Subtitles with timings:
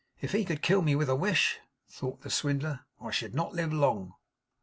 [0.19, 3.71] 'If he could kill me with a wish,' thought the swindler, 'I should not live
[3.71, 4.15] long.